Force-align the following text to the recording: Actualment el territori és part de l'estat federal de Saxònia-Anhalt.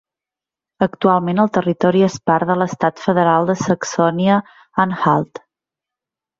Actualment 0.85 1.41
el 1.43 1.51
territori 1.57 2.01
és 2.07 2.15
part 2.31 2.51
de 2.53 2.57
l'estat 2.63 3.03
federal 3.05 3.53
de 3.53 3.59
Saxònia-Anhalt. 3.67 5.45